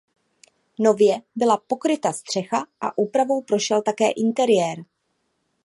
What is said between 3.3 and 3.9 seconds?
prošel